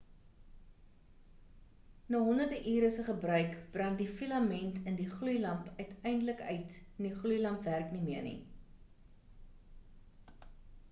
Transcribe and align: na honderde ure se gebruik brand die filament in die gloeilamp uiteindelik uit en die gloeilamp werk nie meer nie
na 2.13 2.21
honderde 2.27 2.59
ure 2.75 2.89
se 2.93 3.03
gebruik 3.09 3.51
brand 3.75 3.99
die 4.03 4.07
filament 4.13 4.79
in 4.91 4.97
die 5.01 5.05
gloeilamp 5.11 5.67
uiteindelik 5.83 6.41
uit 6.53 6.77
en 6.95 7.09
die 7.09 7.13
gloeilamp 7.19 7.69
werk 7.69 7.93
nie 7.99 8.01
meer 8.07 8.25
nie 8.29 8.35